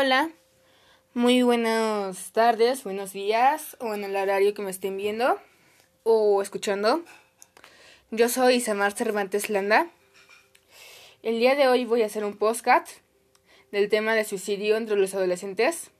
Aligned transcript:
Hola, 0.00 0.30
muy 1.12 1.42
buenas 1.42 2.30
tardes, 2.30 2.84
buenos 2.84 3.12
días 3.12 3.76
o 3.80 3.94
en 3.94 4.04
el 4.04 4.14
horario 4.14 4.54
que 4.54 4.62
me 4.62 4.70
estén 4.70 4.96
viendo 4.96 5.40
o 6.04 6.40
escuchando. 6.40 7.02
Yo 8.12 8.28
soy 8.28 8.54
Isamar 8.54 8.92
Cervantes 8.92 9.50
Landa. 9.50 9.90
El 11.24 11.40
día 11.40 11.56
de 11.56 11.66
hoy 11.66 11.84
voy 11.84 12.02
a 12.02 12.06
hacer 12.06 12.24
un 12.24 12.36
postcat 12.36 12.88
del 13.72 13.88
tema 13.88 14.14
de 14.14 14.22
suicidio 14.22 14.76
entre 14.76 14.94
los 14.94 15.14
adolescentes. 15.16 15.90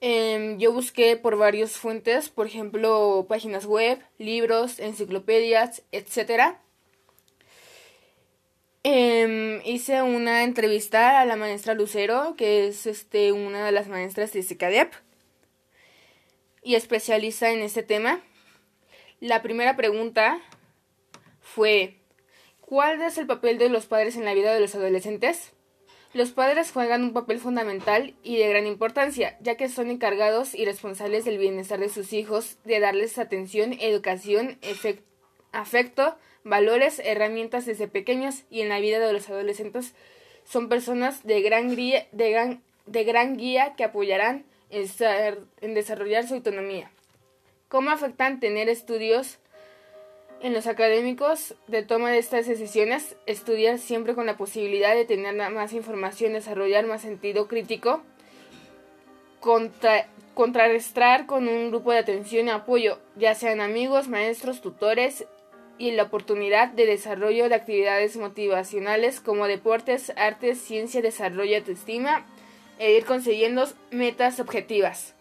Em, 0.00 0.58
yo 0.58 0.72
busqué 0.72 1.16
por 1.16 1.36
varias 1.36 1.76
fuentes, 1.76 2.28
por 2.28 2.48
ejemplo, 2.48 3.24
páginas 3.28 3.66
web, 3.66 4.02
libros, 4.18 4.80
enciclopedias, 4.80 5.84
etcétera 5.92 6.60
Em, 8.90 9.60
hice 9.66 10.00
una 10.00 10.44
entrevista 10.44 11.20
a 11.20 11.26
la 11.26 11.36
maestra 11.36 11.74
Lucero, 11.74 12.34
que 12.38 12.68
es 12.68 12.86
este, 12.86 13.32
una 13.32 13.66
de 13.66 13.70
las 13.70 13.86
maestras 13.86 14.32
de 14.32 14.42
SICADEP 14.42 14.94
y 16.62 16.74
especializa 16.74 17.50
en 17.50 17.58
este 17.58 17.82
tema. 17.82 18.22
La 19.20 19.42
primera 19.42 19.76
pregunta 19.76 20.40
fue, 21.42 21.98
¿cuál 22.62 23.02
es 23.02 23.18
el 23.18 23.26
papel 23.26 23.58
de 23.58 23.68
los 23.68 23.84
padres 23.84 24.16
en 24.16 24.24
la 24.24 24.32
vida 24.32 24.54
de 24.54 24.60
los 24.60 24.74
adolescentes? 24.74 25.52
Los 26.14 26.30
padres 26.30 26.72
juegan 26.72 27.02
un 27.02 27.12
papel 27.12 27.40
fundamental 27.40 28.14
y 28.22 28.38
de 28.38 28.48
gran 28.48 28.66
importancia, 28.66 29.36
ya 29.42 29.58
que 29.58 29.68
son 29.68 29.90
encargados 29.90 30.54
y 30.54 30.64
responsables 30.64 31.26
del 31.26 31.36
bienestar 31.36 31.78
de 31.78 31.90
sus 31.90 32.14
hijos, 32.14 32.56
de 32.64 32.80
darles 32.80 33.18
atención, 33.18 33.74
educación, 33.74 34.58
afecto, 35.52 36.16
valores, 36.44 37.00
herramientas 37.04 37.66
desde 37.66 37.88
pequeños 37.88 38.44
y 38.50 38.62
en 38.62 38.68
la 38.68 38.80
vida 38.80 38.98
de 38.98 39.12
los 39.12 39.28
adolescentes 39.28 39.94
son 40.44 40.68
personas 40.68 41.24
de 41.24 41.42
gran, 41.42 41.76
guía, 41.76 42.06
de 42.12 42.30
gran, 42.30 42.62
de 42.86 43.04
gran 43.04 43.36
guía 43.36 43.74
que 43.76 43.84
apoyarán 43.84 44.44
en, 44.70 45.74
desarrollar 45.74 46.26
su 46.26 46.34
autonomía. 46.34 46.90
¿Cómo 47.68 47.90
afectan 47.90 48.40
tener 48.40 48.68
estudios 48.68 49.38
en 50.40 50.54
los 50.54 50.66
académicos 50.66 51.54
de 51.66 51.82
toma 51.82 52.10
de 52.10 52.18
estas 52.18 52.46
decisiones? 52.46 53.16
Estudiar 53.26 53.78
siempre 53.78 54.14
con 54.14 54.26
la 54.26 54.36
posibilidad 54.36 54.94
de 54.94 55.04
tener 55.04 55.34
más 55.50 55.72
información, 55.72 56.32
desarrollar 56.32 56.86
más 56.86 57.02
sentido 57.02 57.46
crítico, 57.46 58.02
contrarrestar 60.34 61.26
con 61.26 61.46
un 61.46 61.70
grupo 61.70 61.92
de 61.92 61.98
atención 61.98 62.46
y 62.46 62.50
apoyo, 62.50 62.98
ya 63.16 63.34
sean 63.34 63.60
amigos, 63.60 64.08
maestros, 64.08 64.60
tutores, 64.60 65.26
y 65.78 65.92
la 65.92 66.04
oportunidad 66.04 66.68
de 66.68 66.86
desarrollo 66.86 67.48
de 67.48 67.54
actividades 67.54 68.16
motivacionales 68.16 69.20
como 69.20 69.46
deportes, 69.46 70.12
artes, 70.16 70.60
ciencia, 70.60 71.00
desarrollo, 71.00 71.56
autoestima 71.56 72.26
e 72.78 72.92
ir 72.92 73.04
consiguiendo 73.04 73.68
metas 73.90 74.40
objetivas. 74.40 75.14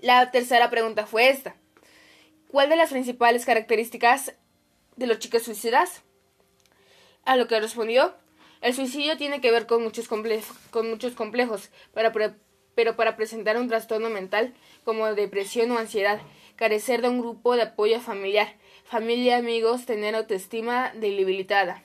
La 0.00 0.30
tercera 0.30 0.70
pregunta 0.70 1.06
fue 1.06 1.28
esta. 1.28 1.56
¿Cuál 2.48 2.68
de 2.68 2.76
las 2.76 2.90
principales 2.90 3.44
características 3.44 4.34
de 4.96 5.06
los 5.06 5.18
chicos 5.18 5.42
suicidas? 5.42 6.02
A 7.24 7.36
lo 7.36 7.48
que 7.48 7.58
respondió, 7.58 8.14
el 8.60 8.74
suicidio 8.74 9.16
tiene 9.16 9.40
que 9.40 9.50
ver 9.50 9.66
con 9.66 9.82
muchos, 9.82 10.08
con 10.08 10.90
muchos 10.90 11.14
complejos, 11.14 11.70
pero 12.74 12.96
para 12.96 13.16
presentar 13.16 13.56
un 13.56 13.68
trastorno 13.68 14.08
mental 14.08 14.54
como 14.84 15.14
depresión 15.14 15.70
o 15.70 15.78
ansiedad, 15.78 16.20
carecer 16.56 17.02
de 17.02 17.08
un 17.08 17.20
grupo 17.20 17.56
de 17.56 17.62
apoyo 17.62 18.00
familiar, 18.00 18.54
familia, 18.84 19.36
amigos, 19.36 19.86
tener 19.86 20.14
autoestima 20.14 20.92
debilitada, 20.94 21.82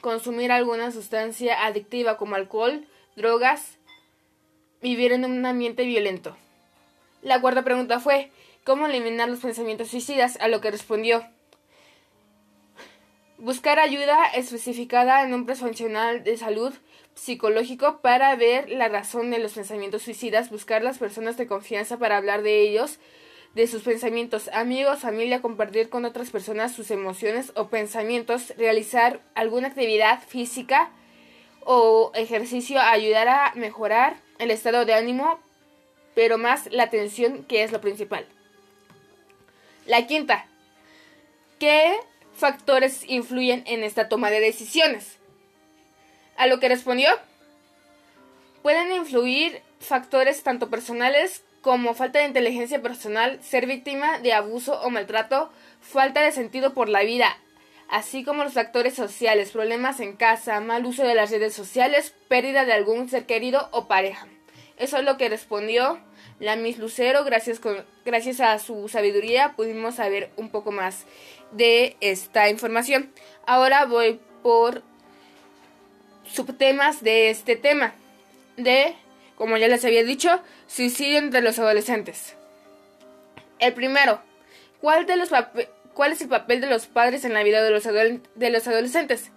consumir 0.00 0.52
alguna 0.52 0.90
sustancia 0.90 1.64
adictiva 1.66 2.16
como 2.16 2.34
alcohol, 2.34 2.86
drogas, 3.16 3.78
vivir 4.80 5.12
en 5.12 5.24
un 5.24 5.44
ambiente 5.44 5.84
violento. 5.84 6.36
La 7.22 7.40
cuarta 7.40 7.62
pregunta 7.62 7.98
fue, 7.98 8.30
¿cómo 8.64 8.86
eliminar 8.86 9.28
los 9.28 9.40
pensamientos 9.40 9.88
suicidas? 9.88 10.38
A 10.40 10.48
lo 10.48 10.60
que 10.60 10.70
respondió, 10.70 11.24
buscar 13.38 13.78
ayuda 13.78 14.26
especificada 14.34 15.24
en 15.24 15.34
un 15.34 15.46
profesional 15.46 16.24
de 16.24 16.36
salud 16.36 16.72
psicológico 17.14 18.00
para 18.00 18.34
ver 18.36 18.70
la 18.70 18.88
razón 18.88 19.30
de 19.30 19.38
los 19.38 19.54
pensamientos 19.54 20.02
suicidas, 20.02 20.50
buscar 20.50 20.82
las 20.82 20.98
personas 20.98 21.36
de 21.36 21.46
confianza 21.46 21.98
para 21.98 22.16
hablar 22.16 22.42
de 22.42 22.60
ellos, 22.60 22.98
de 23.56 23.66
sus 23.66 23.84
pensamientos, 23.84 24.50
amigos, 24.52 24.98
familia, 24.98 25.40
compartir 25.40 25.88
con 25.88 26.04
otras 26.04 26.28
personas 26.28 26.74
sus 26.74 26.90
emociones 26.90 27.52
o 27.54 27.68
pensamientos, 27.68 28.52
realizar 28.58 29.22
alguna 29.34 29.68
actividad 29.68 30.22
física 30.22 30.90
o 31.64 32.12
ejercicio, 32.14 32.78
ayudar 32.78 33.28
a 33.28 33.52
mejorar 33.54 34.18
el 34.38 34.50
estado 34.50 34.84
de 34.84 34.92
ánimo, 34.92 35.40
pero 36.14 36.36
más 36.36 36.70
la 36.70 36.82
atención 36.82 37.44
que 37.44 37.62
es 37.62 37.72
lo 37.72 37.80
principal. 37.80 38.26
La 39.86 40.06
quinta, 40.06 40.44
¿qué 41.58 41.96
factores 42.34 43.08
influyen 43.08 43.64
en 43.66 43.84
esta 43.84 44.10
toma 44.10 44.30
de 44.30 44.40
decisiones? 44.40 45.16
A 46.36 46.46
lo 46.46 46.60
que 46.60 46.68
respondió, 46.68 47.08
pueden 48.60 48.92
influir 48.92 49.62
factores 49.80 50.42
tanto 50.42 50.68
personales 50.68 51.45
como 51.66 51.94
falta 51.94 52.20
de 52.20 52.26
inteligencia 52.26 52.80
personal, 52.80 53.40
ser 53.42 53.66
víctima 53.66 54.20
de 54.20 54.32
abuso 54.32 54.80
o 54.82 54.88
maltrato, 54.88 55.50
falta 55.80 56.20
de 56.20 56.30
sentido 56.30 56.74
por 56.74 56.88
la 56.88 57.02
vida, 57.02 57.36
así 57.88 58.22
como 58.22 58.44
los 58.44 58.52
factores 58.52 58.94
sociales, 58.94 59.50
problemas 59.50 59.98
en 59.98 60.12
casa, 60.12 60.60
mal 60.60 60.86
uso 60.86 61.02
de 61.02 61.16
las 61.16 61.32
redes 61.32 61.54
sociales, 61.54 62.14
pérdida 62.28 62.64
de 62.66 62.72
algún 62.72 63.08
ser 63.08 63.26
querido 63.26 63.68
o 63.72 63.88
pareja. 63.88 64.28
Eso 64.76 64.98
es 64.98 65.04
lo 65.04 65.16
que 65.16 65.28
respondió 65.28 65.98
la 66.38 66.54
Miss 66.54 66.78
Lucero. 66.78 67.24
Gracias, 67.24 67.60
gracias 68.04 68.38
a 68.38 68.56
su 68.60 68.88
sabiduría 68.88 69.54
pudimos 69.56 69.96
saber 69.96 70.30
un 70.36 70.50
poco 70.50 70.70
más 70.70 71.04
de 71.50 71.96
esta 72.00 72.48
información. 72.48 73.10
Ahora 73.44 73.86
voy 73.86 74.20
por 74.44 74.84
subtemas 76.32 77.02
de 77.02 77.30
este 77.30 77.56
tema. 77.56 77.92
De 78.56 78.94
como 79.36 79.56
ya 79.56 79.68
les 79.68 79.84
había 79.84 80.02
dicho, 80.02 80.42
suicidio 80.66 81.18
entre 81.18 81.42
los 81.42 81.58
adolescentes. 81.58 82.34
El 83.58 83.74
primero, 83.74 84.20
¿cuál, 84.80 85.06
de 85.06 85.16
los 85.16 85.30
¿cuál 85.94 86.12
es 86.12 86.20
el 86.20 86.28
papel 86.28 86.60
de 86.60 86.66
los 86.66 86.86
padres 86.86 87.24
en 87.24 87.34
la 87.34 87.42
vida 87.42 87.62
de 87.62 87.70
los 88.50 88.66
adolescentes? 88.66 89.30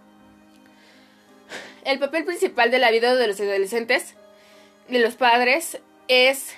El 1.86 2.00
papel 2.00 2.26
principal 2.26 2.72
de 2.72 2.80
la 2.80 2.92
vida 2.92 3.16
de 3.16 3.28
los 3.28 3.40
adolescentes, 3.40 4.16
de 4.88 5.00
los 5.00 5.16
padres, 5.16 5.80
es 6.08 6.56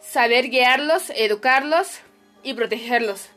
saber 0.00 0.48
guiarlos, 0.48 1.10
educarlos 1.10 1.98
y 2.42 2.54
protegerlos. 2.54 3.28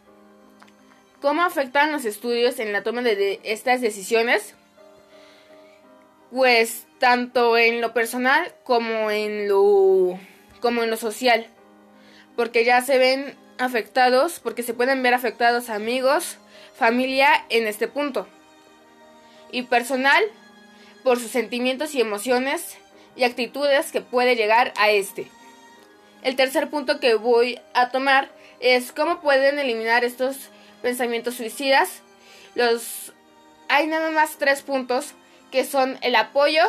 ¿Cómo 1.22 1.44
afectan 1.44 1.92
los 1.92 2.06
estudios 2.06 2.60
en 2.60 2.72
la 2.72 2.84
toma 2.84 3.02
de 3.02 3.42
estas 3.44 3.82
decisiones? 3.82 4.56
Pues 6.32 6.86
tanto 7.00 7.58
en 7.58 7.82
lo 7.82 7.94
personal 7.94 8.54
como 8.64 9.10
en 9.10 9.48
lo 9.48 10.20
como 10.60 10.84
en 10.84 10.90
lo 10.90 10.98
social, 10.98 11.48
porque 12.36 12.66
ya 12.66 12.82
se 12.82 12.98
ven 12.98 13.36
afectados, 13.58 14.40
porque 14.40 14.64
se 14.64 14.74
pueden 14.74 15.02
ver 15.04 15.14
afectados 15.14 15.70
amigos, 15.70 16.38
familia 16.76 17.30
en 17.50 17.68
este 17.68 17.88
punto. 17.88 18.28
Y 19.52 19.64
personal 19.64 20.24
por 21.04 21.20
sus 21.20 21.32
sentimientos 21.32 21.96
y 21.96 22.02
emociones 22.02 22.78
y 23.16 23.24
actitudes 23.24 23.92
que 23.92 24.02
puede 24.02 24.36
llegar 24.36 24.74
a 24.78 24.90
este. 24.90 25.28
El 26.22 26.36
tercer 26.36 26.70
punto 26.70 27.00
que 27.00 27.16
voy 27.16 27.60
a 27.74 27.90
tomar 27.90 28.30
es 28.60 28.92
cómo 28.92 29.22
pueden 29.22 29.58
eliminar 29.58 30.04
estos 30.04 30.50
pensamientos 30.82 31.36
suicidas. 31.36 32.02
Los 32.56 33.14
hay 33.70 33.88
nada 33.88 34.12
más 34.12 34.38
tres 34.38 34.62
puntos 34.62 35.14
que 35.52 35.66
son 35.66 35.98
el 36.02 36.16
apoyo, 36.16 36.64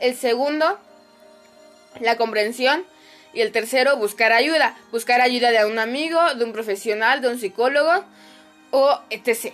el 0.00 0.16
segundo, 0.16 0.78
la 2.00 2.16
comprensión. 2.16 2.84
Y 3.34 3.42
el 3.42 3.52
tercero, 3.52 3.96
buscar 3.98 4.32
ayuda. 4.32 4.74
Buscar 4.90 5.20
ayuda 5.20 5.50
de 5.50 5.64
un 5.66 5.78
amigo, 5.78 6.34
de 6.34 6.44
un 6.44 6.52
profesional, 6.52 7.20
de 7.20 7.28
un 7.28 7.38
psicólogo 7.38 8.04
o 8.70 9.00
etc. 9.10 9.52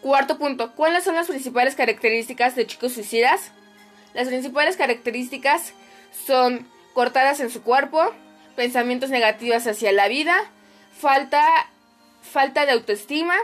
Cuarto 0.00 0.38
punto, 0.38 0.72
¿cuáles 0.74 1.04
son 1.04 1.14
las 1.14 1.28
principales 1.28 1.74
características 1.74 2.54
de 2.54 2.66
chicos 2.66 2.92
suicidas? 2.92 3.52
Las 4.12 4.28
principales 4.28 4.76
características 4.76 5.72
son 6.26 6.68
cortadas 6.92 7.40
en 7.40 7.50
su 7.50 7.62
cuerpo, 7.62 8.12
pensamientos 8.54 9.10
negativos 9.10 9.66
hacia 9.66 9.92
la 9.92 10.08
vida, 10.08 10.36
falta, 10.98 11.42
falta 12.22 12.66
de 12.66 12.72
autoestima, 12.72 13.34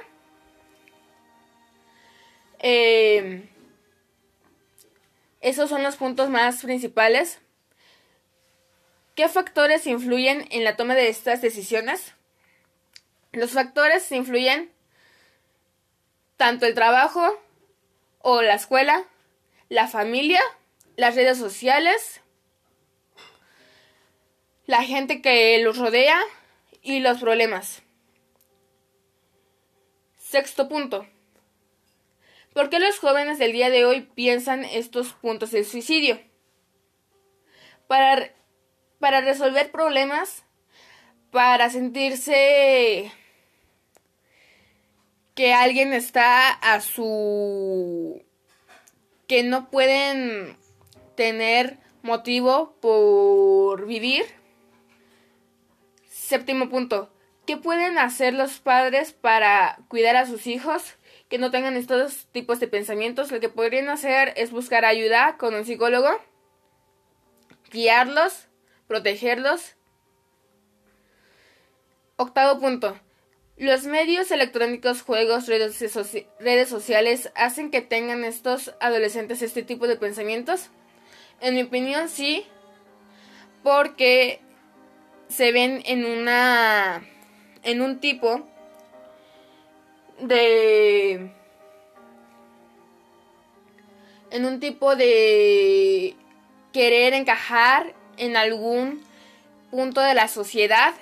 eh, 2.60 3.48
esos 5.40 5.70
son 5.70 5.82
los 5.82 5.96
puntos 5.96 6.28
más 6.28 6.62
principales. 6.62 7.40
¿Qué 9.14 9.28
factores 9.28 9.86
influyen 9.86 10.46
en 10.50 10.64
la 10.64 10.76
toma 10.76 10.94
de 10.94 11.08
estas 11.08 11.40
decisiones? 11.42 12.14
Los 13.32 13.52
factores 13.52 14.10
influyen 14.12 14.70
tanto 16.36 16.66
el 16.66 16.74
trabajo 16.74 17.38
o 18.20 18.42
la 18.42 18.54
escuela, 18.54 19.04
la 19.68 19.88
familia, 19.88 20.40
las 20.96 21.14
redes 21.14 21.38
sociales, 21.38 22.20
la 24.66 24.82
gente 24.82 25.22
que 25.22 25.58
los 25.62 25.78
rodea 25.78 26.20
y 26.82 27.00
los 27.00 27.18
problemas. 27.18 27.82
Sexto 30.18 30.68
punto. 30.68 31.06
¿Por 32.52 32.68
qué 32.68 32.80
los 32.80 32.98
jóvenes 32.98 33.38
del 33.38 33.52
día 33.52 33.70
de 33.70 33.84
hoy 33.84 34.00
piensan 34.00 34.64
estos 34.64 35.12
puntos 35.12 35.52
del 35.52 35.64
suicidio? 35.64 36.20
Para, 37.86 38.32
para 38.98 39.20
resolver 39.20 39.70
problemas, 39.70 40.44
para 41.30 41.70
sentirse 41.70 43.12
que 45.36 45.54
alguien 45.54 45.92
está 45.92 46.50
a 46.50 46.80
su... 46.80 48.22
que 49.28 49.44
no 49.44 49.70
pueden 49.70 50.56
tener 51.14 51.78
motivo 52.02 52.76
por 52.80 53.86
vivir. 53.86 54.24
Séptimo 56.08 56.68
punto. 56.68 57.12
¿Qué 57.46 57.56
pueden 57.56 57.96
hacer 57.98 58.34
los 58.34 58.58
padres 58.58 59.12
para 59.12 59.78
cuidar 59.88 60.16
a 60.16 60.26
sus 60.26 60.48
hijos 60.48 60.96
que 61.30 61.38
no 61.38 61.50
tengan 61.50 61.76
estos 61.76 62.26
tipos 62.32 62.60
de 62.60 62.68
pensamientos? 62.68 63.30
Lo 63.30 63.40
que 63.40 63.48
podrían 63.48 63.88
hacer 63.88 64.34
es 64.36 64.50
buscar 64.50 64.84
ayuda 64.84 65.36
con 65.38 65.54
un 65.54 65.64
psicólogo, 65.64 66.10
guiarlos, 67.70 68.48
protegerlos. 68.88 69.76
Octavo 72.16 72.60
punto. 72.60 73.00
Los 73.56 73.84
medios 73.84 74.30
electrónicos, 74.30 75.02
juegos, 75.02 75.46
redes, 75.46 75.78
redes 76.40 76.68
sociales 76.68 77.30
hacen 77.36 77.70
que 77.70 77.80
tengan 77.80 78.24
estos 78.24 78.74
adolescentes 78.80 79.40
este 79.42 79.62
tipo 79.62 79.86
de 79.86 79.96
pensamientos. 79.96 80.70
En 81.40 81.54
mi 81.54 81.62
opinión, 81.62 82.08
sí, 82.08 82.44
porque 83.62 84.40
se 85.28 85.52
ven 85.52 85.82
en 85.84 86.04
una 86.04 87.06
en 87.62 87.82
un 87.82 88.00
tipo 88.00 88.48
de 90.20 91.32
en 94.30 94.44
un 94.44 94.60
tipo 94.60 94.94
de 94.96 96.16
querer 96.72 97.14
encajar 97.14 97.94
en 98.16 98.36
algún 98.36 99.02
punto 99.70 100.00
de 100.00 100.14
la 100.14 100.28
sociedad 100.28 100.94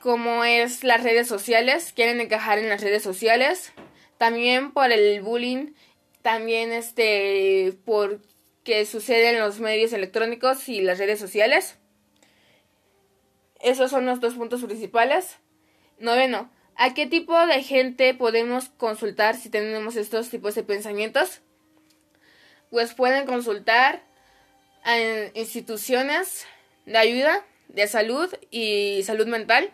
como 0.00 0.44
es 0.44 0.82
las 0.82 1.02
redes 1.02 1.28
sociales, 1.28 1.92
quieren 1.94 2.20
encajar 2.20 2.58
en 2.58 2.68
las 2.68 2.80
redes 2.80 3.02
sociales, 3.02 3.72
también 4.18 4.72
por 4.72 4.90
el 4.90 5.20
bullying, 5.20 5.74
también 6.22 6.72
este 6.72 7.74
por 7.84 8.20
que 8.64 8.86
sucede 8.86 9.30
en 9.30 9.38
los 9.38 9.60
medios 9.60 9.92
electrónicos 9.92 10.68
y 10.68 10.80
las 10.80 10.98
redes 10.98 11.18
sociales. 11.18 11.78
Esos 13.60 13.90
son 13.90 14.06
los 14.06 14.20
dos 14.20 14.34
puntos 14.34 14.64
principales. 14.64 15.38
Noveno, 15.98 16.50
¿a 16.80 16.94
qué 16.94 17.06
tipo 17.06 17.38
de 17.46 17.62
gente 17.62 18.14
podemos 18.14 18.70
consultar 18.70 19.36
si 19.36 19.50
tenemos 19.50 19.96
estos 19.96 20.30
tipos 20.30 20.54
de 20.54 20.62
pensamientos? 20.62 21.42
Pues 22.70 22.94
pueden 22.94 23.26
consultar 23.26 24.02
a 24.82 24.98
instituciones 25.34 26.46
de 26.86 26.96
ayuda, 26.96 27.44
de 27.68 27.86
salud 27.86 28.34
y 28.50 29.02
salud 29.04 29.26
mental, 29.26 29.70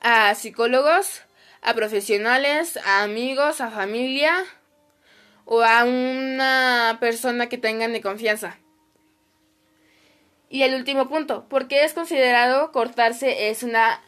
a 0.00 0.34
psicólogos, 0.34 1.20
a 1.60 1.74
profesionales, 1.74 2.78
a 2.78 3.02
amigos, 3.02 3.60
a 3.60 3.70
familia 3.70 4.42
o 5.44 5.60
a 5.60 5.84
una 5.84 6.96
persona 6.98 7.50
que 7.50 7.58
tengan 7.58 7.92
de 7.92 8.00
confianza. 8.00 8.58
Y 10.48 10.62
el 10.62 10.76
último 10.76 11.10
punto, 11.10 11.46
¿por 11.50 11.68
qué 11.68 11.84
es 11.84 11.92
considerado 11.92 12.72
cortarse 12.72 13.50
es 13.50 13.62
una 13.62 14.00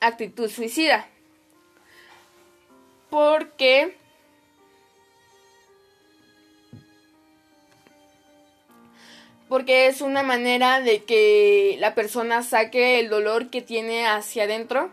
actitud 0.00 0.48
suicida? 0.48 1.08
Porque 3.16 3.96
porque 9.48 9.86
es 9.86 10.02
una 10.02 10.22
manera 10.22 10.82
de 10.82 11.02
que 11.04 11.76
la 11.80 11.94
persona 11.94 12.42
saque 12.42 13.00
el 13.00 13.08
dolor 13.08 13.48
que 13.48 13.62
tiene 13.62 14.06
hacia 14.06 14.42
adentro. 14.42 14.90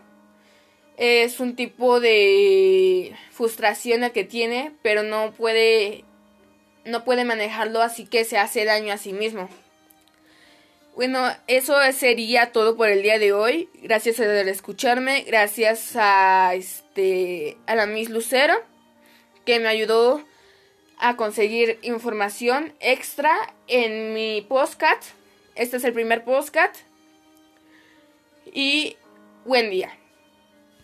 Es 0.96 1.38
un 1.38 1.54
tipo 1.54 2.00
de 2.00 3.14
frustración 3.30 4.04
el 4.04 4.12
que 4.12 4.24
tiene, 4.24 4.72
pero 4.80 5.02
no 5.02 5.32
puede 5.32 6.04
no 6.86 7.04
puede 7.04 7.26
manejarlo, 7.26 7.82
así 7.82 8.06
que 8.06 8.24
se 8.24 8.38
hace 8.38 8.64
daño 8.64 8.94
a 8.94 8.96
sí 8.96 9.12
mismo. 9.12 9.50
Bueno, 10.94 11.28
eso 11.48 11.74
sería 11.92 12.52
todo 12.52 12.76
por 12.76 12.88
el 12.88 13.02
día 13.02 13.18
de 13.18 13.32
hoy. 13.32 13.68
Gracias 13.82 14.16
por 14.16 14.26
escucharme. 14.26 15.22
Gracias 15.22 15.96
a 15.96 16.54
este 16.54 17.56
a 17.66 17.74
la 17.74 17.86
Miss 17.86 18.10
Lucero 18.10 18.54
que 19.44 19.58
me 19.58 19.66
ayudó 19.66 20.24
a 20.98 21.16
conseguir 21.16 21.80
información 21.82 22.72
extra 22.78 23.34
en 23.66 24.14
mi 24.14 24.46
postcat. 24.48 25.02
Este 25.56 25.78
es 25.78 25.84
el 25.84 25.92
primer 25.92 26.24
postcat. 26.24 26.76
Y 28.52 28.96
buen 29.44 29.70
día. 29.70 29.98